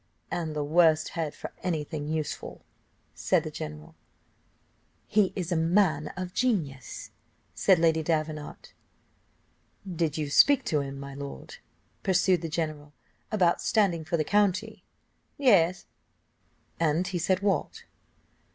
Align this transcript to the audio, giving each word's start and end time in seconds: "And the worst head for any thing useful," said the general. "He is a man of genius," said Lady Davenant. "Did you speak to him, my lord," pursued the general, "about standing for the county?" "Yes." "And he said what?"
"And 0.31 0.55
the 0.55 0.63
worst 0.63 1.09
head 1.09 1.35
for 1.35 1.53
any 1.61 1.83
thing 1.83 2.07
useful," 2.07 2.65
said 3.13 3.43
the 3.43 3.51
general. 3.51 3.93
"He 5.05 5.31
is 5.35 5.51
a 5.51 5.55
man 5.55 6.07
of 6.17 6.33
genius," 6.33 7.11
said 7.53 7.77
Lady 7.77 8.01
Davenant. 8.01 8.73
"Did 9.87 10.17
you 10.17 10.31
speak 10.31 10.65
to 10.65 10.79
him, 10.81 10.99
my 10.99 11.13
lord," 11.13 11.57
pursued 12.01 12.41
the 12.41 12.49
general, 12.49 12.93
"about 13.31 13.61
standing 13.61 14.03
for 14.03 14.17
the 14.17 14.23
county?" 14.23 14.83
"Yes." 15.37 15.85
"And 16.79 17.05
he 17.07 17.19
said 17.19 17.41
what?" 17.41 17.83